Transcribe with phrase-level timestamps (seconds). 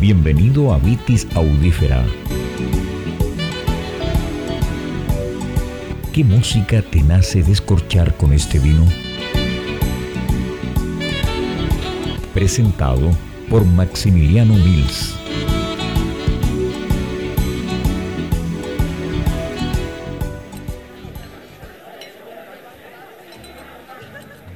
[0.00, 2.06] Bienvenido a Vitis Audífera.
[6.12, 8.86] ¿Qué música te nace descorchar con este vino?
[12.32, 13.10] Presentado
[13.50, 15.16] por Maximiliano Mills.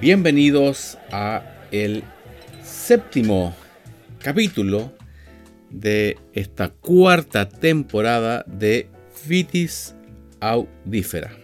[0.01, 2.05] Bienvenidos a el
[2.63, 3.53] séptimo
[4.21, 5.02] capítulo
[5.73, 8.89] de esta cuarta temporada de
[9.27, 9.95] Vitis
[10.41, 11.37] Audífera.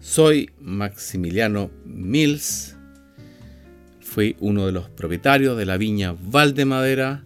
[0.00, 2.76] Soy Maximiliano Mills,
[4.00, 7.24] fui uno de los propietarios de la viña Valdemadera,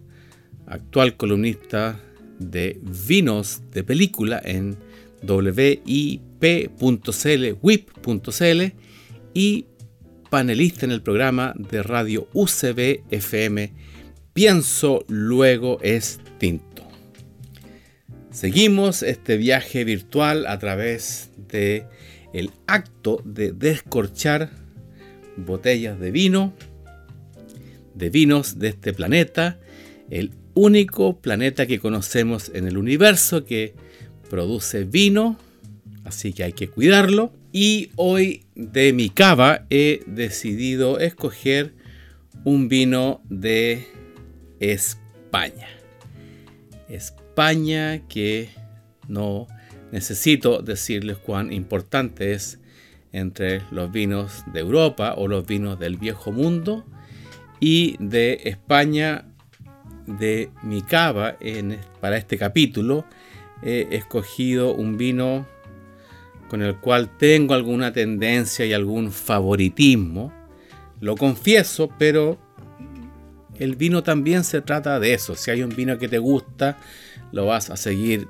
[0.65, 1.99] actual columnista
[2.39, 4.77] de vinos de película en
[6.41, 8.61] wip.cl, wip.cl
[9.33, 9.65] y
[10.29, 13.73] panelista en el programa de radio UCB FM
[14.33, 16.87] Pienso luego es tinto.
[18.31, 21.85] Seguimos este viaje virtual a través de
[22.33, 24.49] el acto de descorchar
[25.35, 26.53] botellas de vino,
[27.93, 29.59] de vinos de este planeta,
[30.09, 33.73] el único planeta que conocemos en el universo que
[34.29, 35.37] produce vino,
[36.05, 37.33] así que hay que cuidarlo.
[37.51, 41.73] Y hoy de mi cava he decidido escoger
[42.45, 43.85] un vino de
[44.61, 45.67] España.
[46.87, 48.49] España que
[49.07, 49.47] no
[49.91, 52.59] necesito decirles cuán importante es
[53.11, 56.85] entre los vinos de Europa o los vinos del viejo mundo
[57.59, 59.25] y de España
[60.07, 63.05] de mi cava en, para este capítulo
[63.61, 65.45] he escogido un vino
[66.49, 70.33] con el cual tengo alguna tendencia y algún favoritismo.
[70.99, 72.37] Lo confieso, pero
[73.61, 75.35] el vino también se trata de eso.
[75.35, 76.79] Si hay un vino que te gusta,
[77.31, 78.27] lo vas a seguir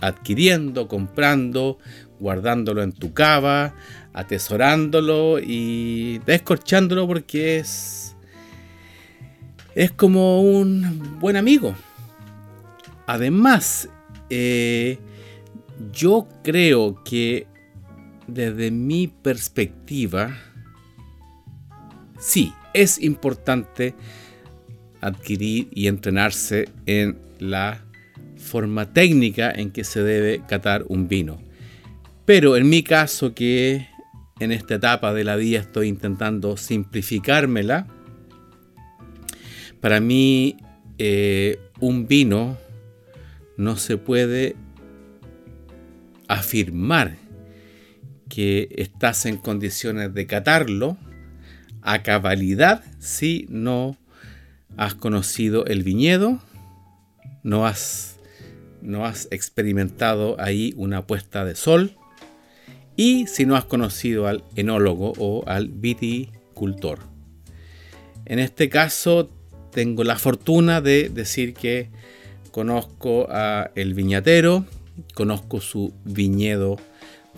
[0.00, 1.78] adquiriendo, comprando,
[2.20, 3.74] guardándolo en tu cava,
[4.12, 8.16] atesorándolo y descorchándolo porque es
[9.74, 11.74] es como un buen amigo.
[13.08, 13.88] Además,
[14.30, 14.98] eh,
[15.92, 17.48] yo creo que
[18.28, 20.30] desde mi perspectiva,
[22.18, 23.94] sí, es importante
[25.00, 27.84] adquirir y entrenarse en la
[28.36, 31.40] forma técnica en que se debe catar un vino.
[32.24, 33.88] Pero en mi caso, que
[34.40, 37.86] en esta etapa de la vida estoy intentando simplificármela,
[39.80, 40.56] para mí
[40.98, 42.58] eh, un vino
[43.56, 44.56] no se puede
[46.28, 47.16] afirmar
[48.28, 50.98] que estás en condiciones de catarlo
[51.86, 53.96] a cabalidad si no
[54.76, 56.40] has conocido el viñedo,
[57.44, 58.16] no has,
[58.82, 61.92] no has experimentado ahí una puesta de sol
[62.96, 66.98] y si no has conocido al enólogo o al viticultor.
[68.24, 69.30] En este caso
[69.70, 71.90] tengo la fortuna de decir que
[72.50, 74.64] conozco a el viñatero,
[75.14, 76.78] conozco su viñedo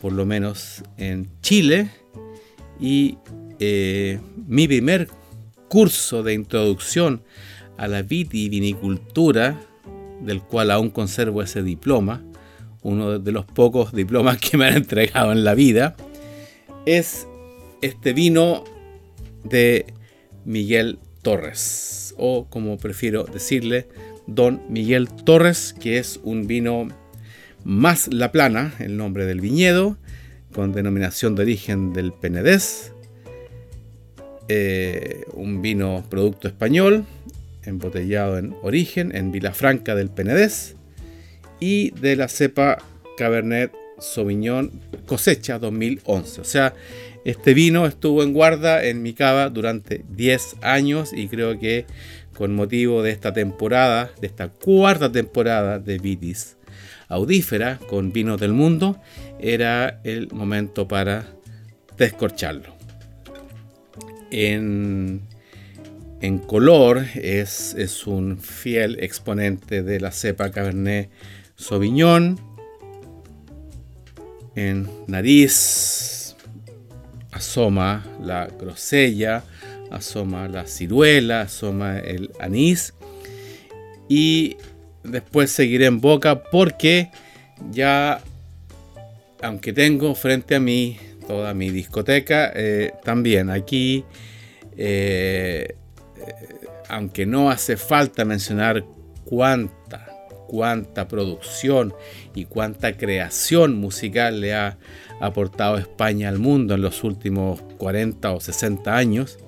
[0.01, 1.91] por lo menos en Chile
[2.81, 3.19] y
[3.61, 5.09] eh, mi primer
[5.69, 7.23] curso de introducción
[7.77, 9.61] a la vitivinicultura,
[10.23, 12.25] del cual aún conservo ese diploma,
[12.83, 15.97] uno de los pocos diplomas que me han entregado en la vida,
[16.87, 17.27] es
[17.83, 18.65] este vino
[19.45, 19.87] de
[20.45, 23.89] Miguel Torres, o como prefiero decirle,
[24.27, 26.89] Don Miguel Torres, que es un vino
[27.65, 29.99] más La Plana, el nombre del viñedo,
[30.53, 32.93] con denominación de origen del Penedés,
[34.49, 37.05] eh, un vino producto español,
[37.65, 40.75] embotellado en origen en Vilafranca del Penedés
[41.61, 42.79] y de la cepa
[43.17, 44.71] Cabernet Sauvignon
[45.07, 46.41] cosecha 2011.
[46.41, 46.75] O sea,
[47.25, 51.85] este vino estuvo en guarda en mi cava durante 10 años y creo que
[52.35, 56.57] con motivo de esta temporada, de esta cuarta temporada de Vitis
[57.09, 59.01] audífera con vinos del mundo,
[59.41, 61.27] era el momento para
[61.97, 62.78] descorcharlo
[64.31, 65.27] en,
[66.47, 71.11] color es, es, un fiel exponente de la cepa Cabernet
[71.57, 72.39] Sauvignon.
[74.55, 76.37] En nariz
[77.31, 79.45] asoma la grosella,
[79.91, 82.95] asoma la ciruela, asoma el anís.
[84.09, 84.57] Y
[85.05, 87.11] después seguiré en boca porque
[87.71, 88.21] ya,
[89.43, 92.51] aunque tengo frente a mí toda mi discoteca.
[92.57, 94.05] Eh, también aquí
[94.81, 95.77] eh,
[96.89, 98.85] aunque no hace falta mencionar
[99.25, 100.09] cuánta,
[100.47, 101.93] cuánta producción
[102.35, 104.79] y cuánta creación musical le ha
[105.21, 109.39] aportado España al mundo en los últimos 40 o 60 años,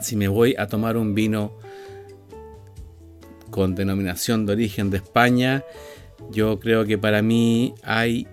[0.00, 1.52] si me voy a tomar un vino
[3.50, 5.62] con denominación de origen de España,
[6.32, 8.26] yo creo que para mí hay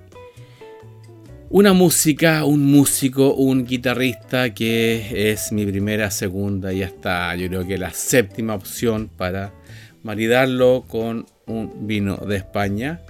[1.51, 7.67] una música, un músico, un guitarrista que es mi primera, segunda y hasta yo creo
[7.67, 9.53] que la séptima opción para
[10.01, 13.01] maridarlo con un vino de España.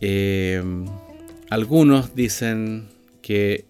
[0.00, 0.60] Eh,
[1.48, 2.88] algunos dicen
[3.22, 3.64] que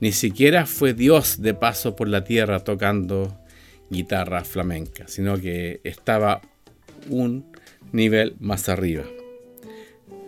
[0.00, 3.38] ni siquiera fue Dios de paso por la tierra tocando
[3.90, 6.40] guitarra flamenca, sino que estaba
[7.08, 7.46] un
[7.92, 9.04] nivel más arriba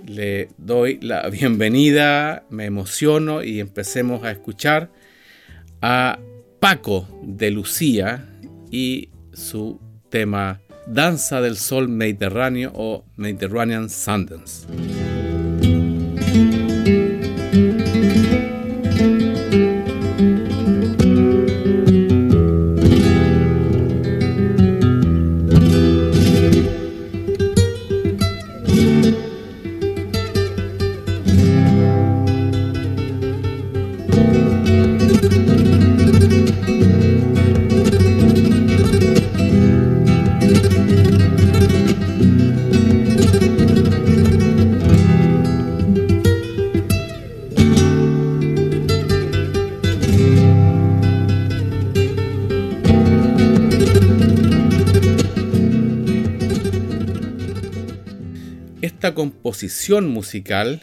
[0.07, 4.91] le doy la bienvenida, me emociono y empecemos a escuchar
[5.81, 6.19] a
[6.61, 8.29] Paco de Lucía
[8.71, 9.81] y su
[10.11, 14.67] tema Danza del Sol Mediterráneo o Mediterranean Sundance.
[59.13, 60.83] Composición musical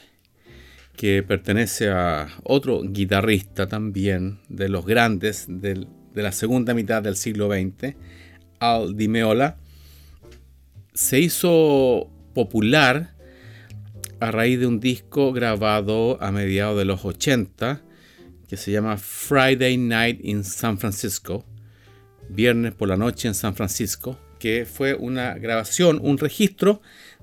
[0.96, 7.50] que pertenece a otro guitarrista también de los grandes de la segunda mitad del siglo
[7.50, 7.96] XX,
[8.60, 9.58] Al Di Meola,
[10.94, 13.16] se hizo popular
[14.20, 17.82] a raíz de un disco grabado a mediados de los 80
[18.48, 21.46] que se llama Friday Night in San Francisco,
[22.30, 26.82] Viernes por la Noche en San Francisco, que fue una grabación, un registro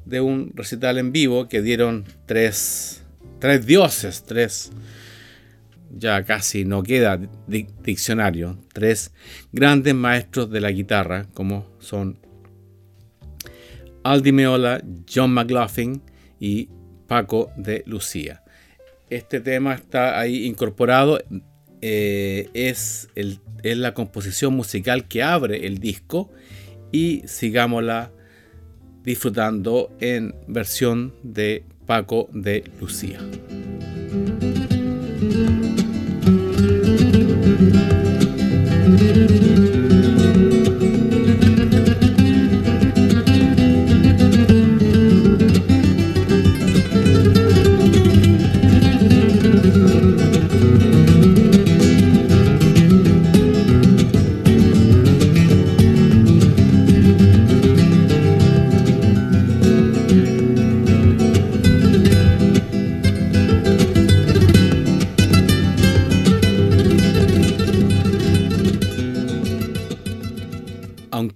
[0.09, 3.03] de un recital en vivo que dieron tres,
[3.41, 4.73] tres dioses, tres,
[5.95, 9.13] ya casi no queda diccionario, tres
[9.53, 12.19] grandes maestros de la guitarra, como son
[14.03, 14.83] Aldi Meola,
[15.13, 16.03] John McLaughlin
[16.41, 16.71] y
[17.07, 18.43] Paco de Lucía.
[19.11, 21.21] Este tema está ahí incorporado,
[21.83, 26.31] eh, es, el, es la composición musical que abre el disco
[26.93, 28.13] y sigámosla
[29.09, 33.19] disfrutando en versión de Paco de Lucía.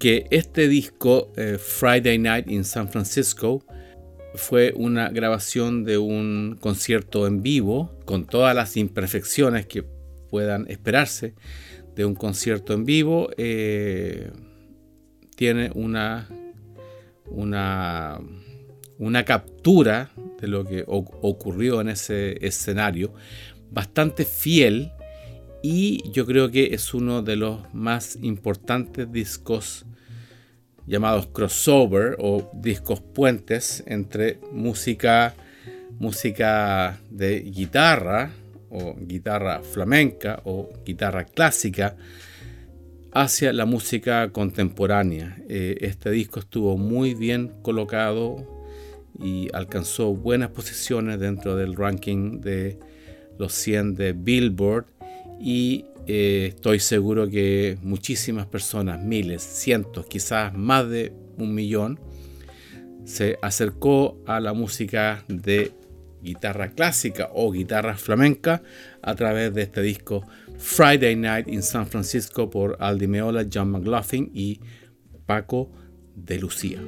[0.02, 3.64] Que este disco, eh, Friday Night in San Francisco,
[4.34, 9.84] fue una grabación de un concierto en vivo, con todas las imperfecciones que
[10.28, 11.36] puedan esperarse
[11.94, 13.30] de un concierto en vivo.
[13.36, 14.32] Eh,
[15.36, 16.28] tiene una,
[17.26, 18.18] una,
[18.98, 23.14] una captura de lo que ocurrió en ese escenario
[23.70, 24.90] bastante fiel
[25.62, 29.86] y yo creo que es uno de los más importantes discos
[30.86, 35.34] llamados crossover o discos puentes entre música,
[35.98, 38.30] música de guitarra
[38.70, 41.96] o guitarra flamenca o guitarra clásica
[43.12, 45.36] hacia la música contemporánea.
[45.48, 48.66] Eh, este disco estuvo muy bien colocado
[49.20, 52.78] y alcanzó buenas posiciones dentro del ranking de
[53.38, 54.86] los 100 de Billboard
[55.38, 62.00] y eh, estoy seguro que muchísimas personas, miles, cientos, quizás más de un millón,
[63.04, 65.72] se acercó a la música de
[66.22, 68.62] guitarra clásica o guitarra flamenca
[69.02, 70.26] a través de este disco
[70.58, 74.60] Friday Night in San Francisco por Aldi Meola, John McLaughlin y
[75.26, 75.70] Paco
[76.14, 76.80] de Lucía.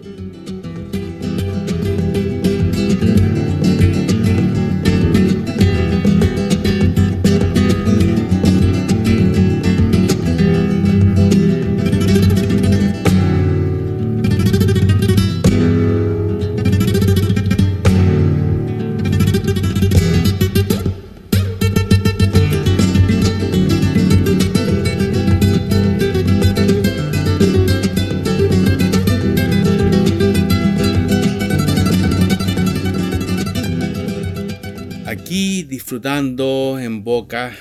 [35.17, 37.53] Disfrutando en boca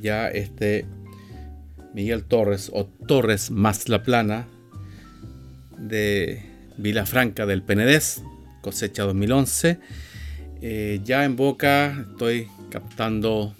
[0.00, 0.86] ya este
[1.94, 4.46] Miguel Torres o Torres más la plana
[5.78, 6.42] de
[6.78, 8.22] Vilafranca del Penedés,
[8.62, 9.78] cosecha 2011.
[10.62, 13.54] Eh, ya en boca estoy captando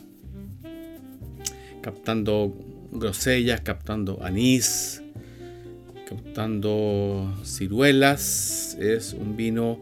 [1.82, 2.54] captando
[2.92, 5.02] grosellas, captando anís,
[6.08, 8.76] captando ciruelas.
[8.80, 9.80] Es un vino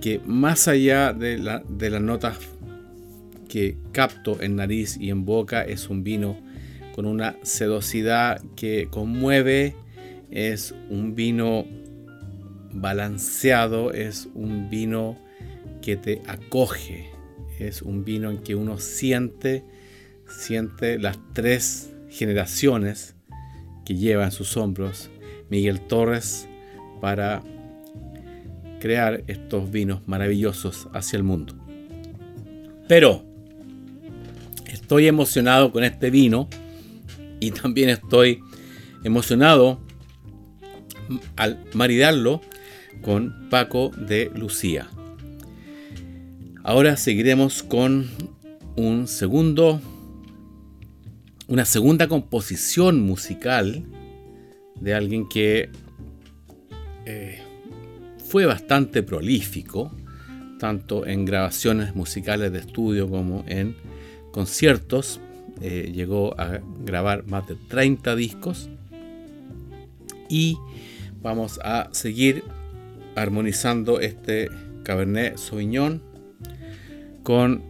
[0.00, 2.36] que más allá de, la, de las notas
[3.52, 6.38] que capto en nariz y en boca, es un vino
[6.94, 9.76] con una sedosidad que conmueve,
[10.30, 11.66] es un vino
[12.72, 15.18] balanceado, es un vino
[15.82, 17.10] que te acoge,
[17.58, 19.62] es un vino en que uno siente,
[20.26, 23.16] siente las tres generaciones
[23.84, 25.10] que lleva en sus hombros
[25.50, 26.48] Miguel Torres
[27.02, 27.42] para
[28.80, 31.54] crear estos vinos maravillosos hacia el mundo.
[32.88, 33.30] Pero
[34.92, 36.50] estoy emocionado con este vino
[37.40, 38.42] y también estoy
[39.02, 39.80] emocionado
[41.34, 42.42] al maridarlo
[43.00, 44.90] con Paco de Lucía.
[46.62, 48.10] Ahora seguiremos con
[48.76, 49.80] un segundo,
[51.48, 53.86] una segunda composición musical
[54.78, 55.70] de alguien que
[57.06, 57.40] eh,
[58.28, 59.90] fue bastante prolífico,
[60.58, 63.74] tanto en grabaciones musicales de estudio como en
[64.32, 65.20] conciertos.
[65.60, 68.68] Eh, llegó a grabar más de 30 discos
[70.28, 70.58] y
[71.20, 72.42] vamos a seguir
[73.14, 74.48] armonizando este
[74.82, 76.02] Cabernet Sauvignon
[77.22, 77.62] con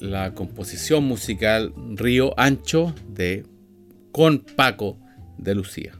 [0.00, 3.44] la composición musical Río Ancho de
[4.12, 4.98] Con Paco
[5.36, 5.92] de Lucía.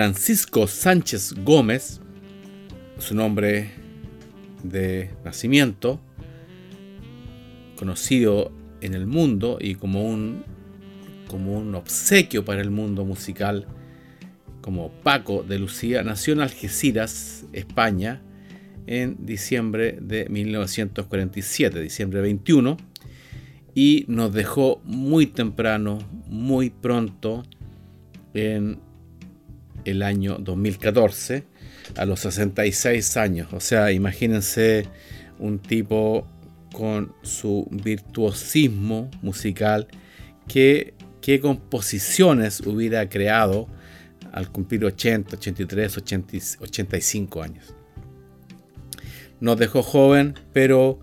[0.00, 2.00] Francisco Sánchez Gómez,
[2.96, 3.70] su nombre
[4.62, 6.00] de nacimiento,
[7.76, 10.42] conocido en el mundo y como un,
[11.28, 13.66] como un obsequio para el mundo musical,
[14.62, 18.22] como Paco de Lucía, nació en Algeciras, España,
[18.86, 22.78] en diciembre de 1947, diciembre 21,
[23.74, 27.42] y nos dejó muy temprano, muy pronto,
[28.32, 28.80] en
[29.84, 31.44] el año 2014
[31.96, 33.48] a los 66 años.
[33.52, 34.86] O sea, imagínense
[35.38, 36.26] un tipo
[36.72, 39.88] con su virtuosismo musical,
[40.46, 43.68] que, qué composiciones hubiera creado
[44.32, 45.98] al cumplir 80, 83,
[46.60, 47.74] 85 años.
[49.40, 51.00] Nos dejó joven, pero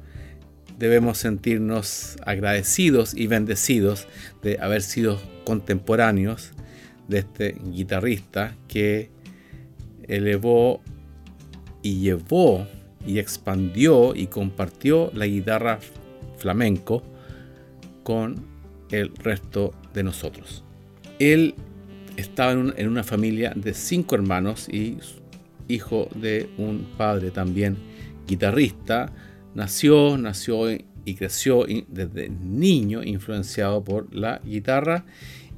[0.78, 4.08] debemos sentirnos agradecidos y bendecidos
[4.44, 6.52] de haber sido contemporáneos
[7.08, 9.10] de este guitarrista que
[10.08, 10.82] elevó
[11.82, 12.68] y llevó
[13.06, 15.80] y expandió y compartió la guitarra
[16.38, 17.04] flamenco
[18.04, 18.46] con
[18.92, 20.64] el resto de nosotros.
[21.20, 21.56] Él
[22.16, 24.98] estaba en, una familia de cinco hermanos y
[25.68, 27.78] hijo de un padre también
[28.28, 29.12] guitarrista.
[29.56, 35.06] Nació, nació y creció desde niño influenciado por la guitarra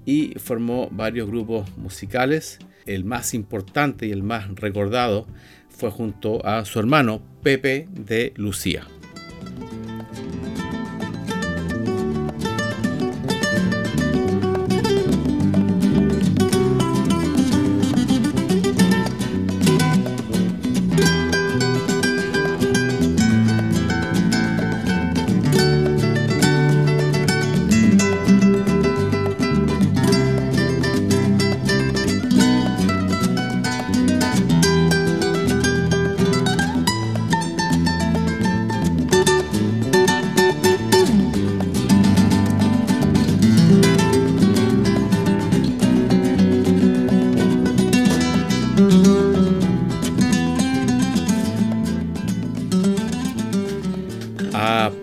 [0.06, 2.60] y formó varios grupos musicales.
[2.86, 5.28] El más importante y el más recordado
[5.70, 8.88] fue junto a su hermano Pepe de Lucía.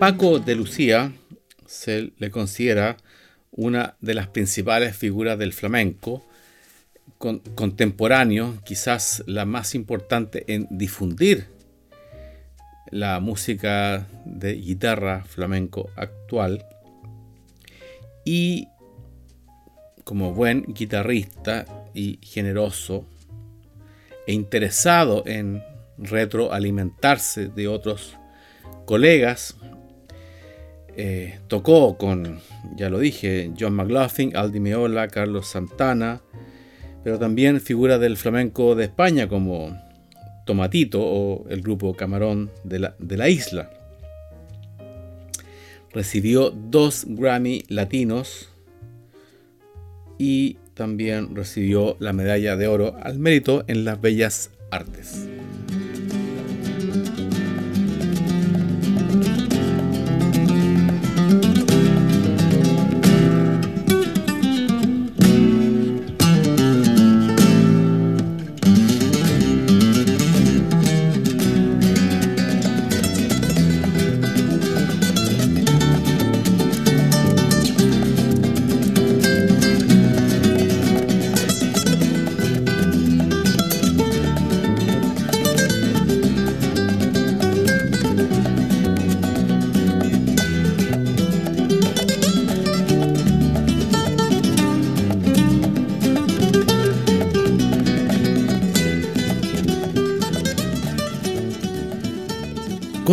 [0.07, 1.11] Paco de Lucía
[1.65, 2.95] se le considera
[3.51, 6.25] una de las principales figuras del flamenco
[7.17, 11.47] contemporáneo, quizás la más importante en difundir
[12.89, 16.65] la música de guitarra flamenco actual.
[18.23, 18.69] Y
[20.05, 23.05] como buen guitarrista y generoso
[24.25, 25.61] e interesado en
[25.97, 28.15] retroalimentarse de otros
[28.85, 29.57] colegas,
[30.99, 32.39] eh, tocó con,
[32.75, 36.21] ya lo dije, John McLaughlin, Aldi Meola, Carlos Santana,
[37.03, 39.79] pero también figuras del flamenco de España como
[40.47, 43.69] Tomatito o el grupo Camarón de la, de la isla.
[45.93, 48.49] Recibió dos Grammy latinos
[50.17, 55.27] y también recibió la medalla de oro al mérito en las bellas artes.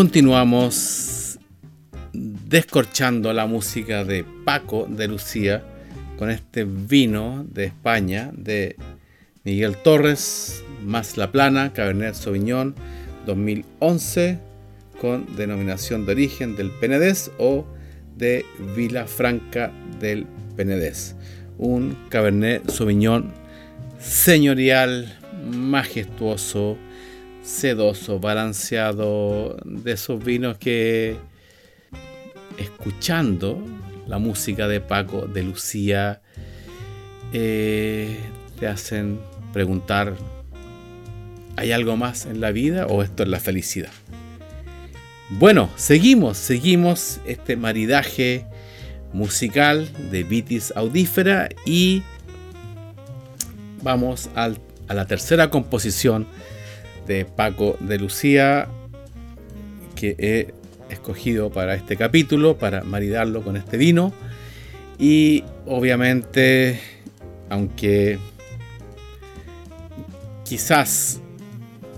[0.04, 1.38] Continuamos
[2.12, 5.64] descorchando la música de Paco de Lucía
[6.18, 8.76] con este vino de España de
[9.44, 12.74] Miguel Torres, más La Plana, Cabernet Sauvignon
[13.24, 14.38] 2011
[15.00, 17.64] con denominación de origen del Penedés o
[18.14, 18.44] de
[18.76, 21.16] Vila Franca del Penedés.
[21.57, 23.33] Un Cabernet Sauvignon
[23.98, 25.18] señorial,
[25.50, 26.76] majestuoso,
[27.44, 31.16] sedoso, balanceado, de esos vinos que
[32.57, 33.62] escuchando
[34.07, 36.22] la música de Paco, de Lucía,
[37.33, 38.18] eh,
[38.59, 39.20] te hacen
[39.52, 40.16] preguntar,
[41.57, 43.92] ¿hay algo más en la vida o esto es la felicidad?
[45.30, 48.46] Bueno, seguimos, seguimos este maridaje
[49.12, 52.02] musical de Vitis audífera y
[53.83, 54.50] vamos a
[54.88, 56.26] la tercera composición
[57.07, 58.69] de Paco de Lucía
[59.95, 60.55] que he
[60.93, 64.12] escogido para este capítulo, para maridarlo con este vino.
[64.99, 66.81] Y obviamente,
[67.49, 68.19] aunque
[70.45, 71.21] quizás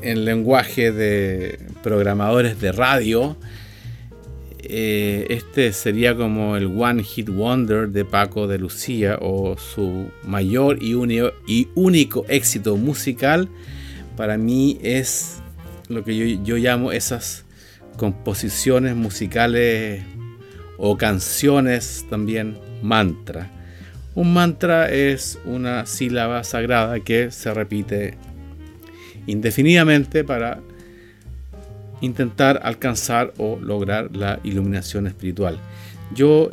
[0.02, 3.36] en lenguaje de programadores de radio,
[4.58, 10.82] eh, este sería como el One Hit Wonder de Paco de Lucía o su mayor
[10.82, 10.94] y,
[11.46, 13.48] y único éxito musical
[14.16, 15.38] para mí es
[15.88, 17.44] lo que yo, llamo esas
[17.96, 20.02] composiciones musicales
[20.78, 23.50] o canciones también mantra.
[24.14, 28.14] Un mantra es una sílaba sagrada que se repite
[29.26, 30.60] indefinidamente para
[32.00, 35.58] intentar alcanzar o lograr la iluminación espiritual.
[36.14, 36.50] Yo,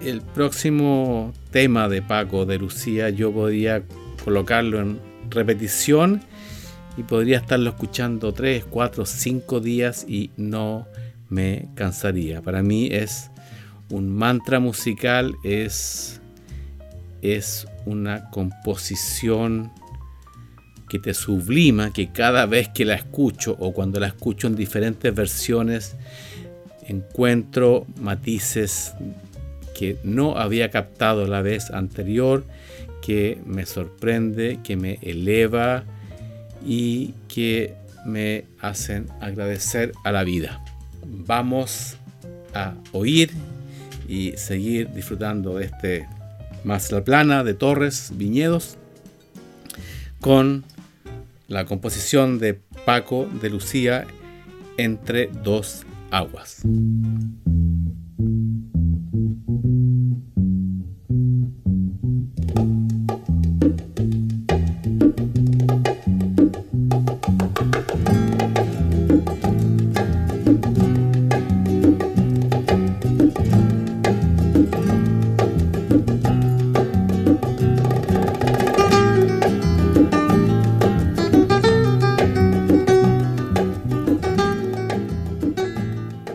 [0.00, 3.82] el próximo tema de Paco de Lucía, yo podría
[4.24, 6.22] colocarlo en repetición
[6.96, 10.86] y podría estarlo escuchando 3, 4, 5 días y no
[11.28, 12.42] me cansaría.
[12.42, 13.30] Para mí es
[13.90, 16.20] un mantra musical, es,
[17.22, 19.70] es una composición
[20.88, 25.14] que te sublima, que cada vez que la escucho o cuando la escucho en diferentes
[25.14, 25.96] versiones,
[26.86, 28.94] encuentro matices
[29.74, 32.44] que no había captado la vez anterior,
[33.00, 35.84] que me sorprende, que me eleva,
[36.64, 40.62] y que me hacen agradecer a la vida.
[41.04, 41.96] Vamos
[42.54, 43.30] a oír
[44.08, 46.08] y seguir disfrutando de este
[46.64, 48.76] más la plana de Torres Viñedos
[50.20, 50.64] con
[51.48, 54.06] la composición de Paco de Lucía
[54.76, 56.62] entre dos aguas.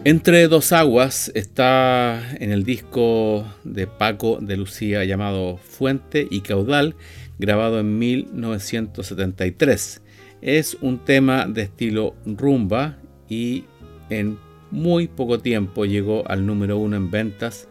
[0.07, 6.95] Entre dos aguas está en el disco de Paco de Lucía llamado Fuente y Caudal,
[7.39, 10.03] grabado en 1973.
[10.43, 13.63] Es un tema de estilo rumba y
[14.11, 14.37] en
[14.69, 17.67] muy poco tiempo llegó al número uno en ventas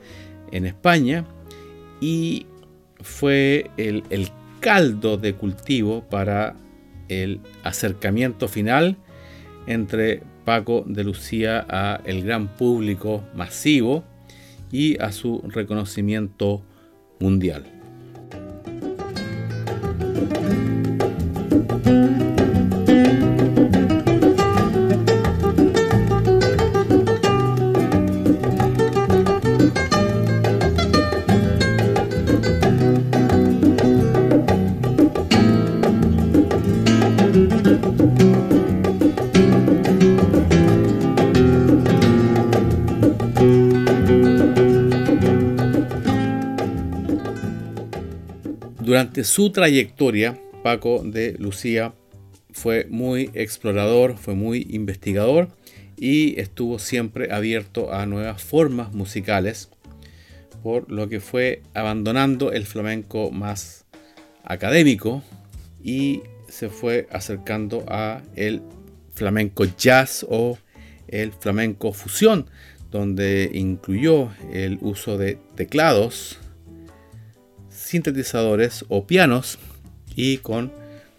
[0.51, 1.25] en España
[2.01, 2.47] y
[3.01, 4.03] fue el,
[4.59, 6.57] caldo de cultivo para
[7.09, 8.97] el acercamiento final
[9.69, 14.05] entre Paco de Lucía a el gran público masivo
[14.71, 16.63] y a su reconocimiento
[17.21, 17.65] mundial.
[49.05, 51.93] Durante su trayectoria, Paco de Lucía
[52.53, 55.49] fue muy explorador, fue muy investigador
[55.99, 59.69] y estuvo siempre abierto a nuevas formas musicales,
[60.63, 63.85] por lo que fue abandonando el flamenco más
[64.43, 65.23] académico
[65.83, 68.63] y se fue acercando a el
[69.13, 70.57] flamenco jazz o
[71.09, 72.47] el flamenco fusión,
[72.91, 76.39] donde incluyó el uso de teclados,
[77.85, 79.59] sintetizadores o pianos
[80.17, 80.73] y con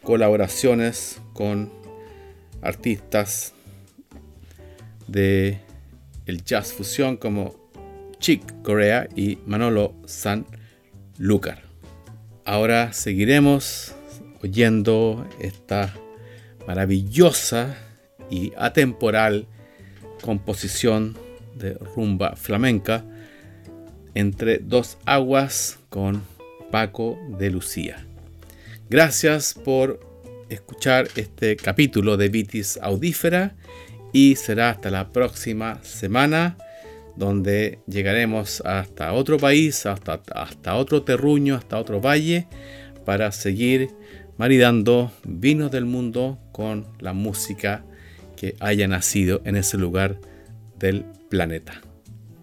[0.04, 1.72] colaboraciones con
[2.62, 3.54] artistas
[5.08, 5.60] de
[6.26, 7.56] el jazz fusión como
[8.20, 10.46] Chick Corea y Manolo San
[11.18, 11.62] Lucar.
[12.46, 13.94] Ahora seguiremos
[14.42, 15.94] oyendo esta
[16.68, 17.78] maravillosa
[18.32, 19.48] y atemporal
[20.22, 21.16] composición
[21.56, 23.06] de rumba flamenca
[24.16, 26.35] entre dos aguas con
[26.72, 28.06] Paco de Lucía.
[28.90, 30.00] Gracias por
[30.50, 33.56] escuchar este capítulo de Vitis Audífera
[34.14, 36.58] y será hasta la próxima semana
[37.16, 42.48] donde llegaremos hasta otro país, hasta, hasta otro terruño, hasta otro valle
[43.06, 43.90] para seguir
[44.38, 47.84] maridando vinos del mundo con la música
[48.36, 50.20] que haya nacido en ese lugar
[50.78, 51.82] del planeta.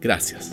[0.00, 0.52] Gracias.